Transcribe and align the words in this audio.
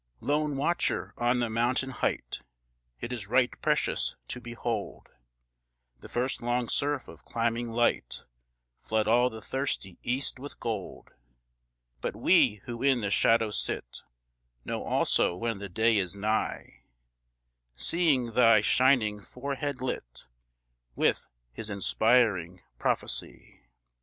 Lone 0.19 0.57
watcher 0.57 1.13
on 1.15 1.37
the 1.41 1.47
mountain 1.47 1.91
height! 1.91 2.41
It 3.01 3.13
is 3.13 3.27
right 3.27 3.51
precious 3.61 4.15
to 4.29 4.41
behold 4.41 5.11
The 5.99 6.09
first 6.09 6.41
long 6.41 6.69
surf 6.69 7.07
of 7.07 7.23
climbing 7.23 7.69
light 7.69 8.25
Flood 8.79 9.07
all 9.07 9.29
the 9.29 9.43
thirsty 9.43 9.99
east 10.01 10.39
with 10.39 10.59
gold; 10.59 11.13
But 12.01 12.15
we, 12.15 12.63
who 12.65 12.81
in 12.81 13.01
the 13.01 13.11
shadow 13.11 13.51
sit, 13.51 14.01
Know 14.65 14.83
also 14.83 15.35
when 15.35 15.59
the 15.59 15.69
day 15.69 15.97
is 15.99 16.15
nigh, 16.15 16.85
Seeing 17.75 18.31
thy 18.31 18.61
shining 18.61 19.21
forehead 19.21 19.81
lit 19.81 20.25
With 20.95 21.27
his 21.51 21.69
inspiring 21.69 22.63
prophecy. 22.79 23.67